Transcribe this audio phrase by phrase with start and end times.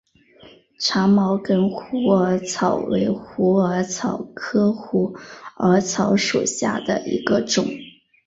[0.79, 5.15] 长毛梗虎耳草为虎耳草科虎
[5.57, 7.67] 耳草属下的一个种。